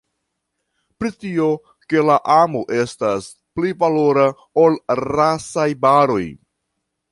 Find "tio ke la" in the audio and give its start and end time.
1.23-2.15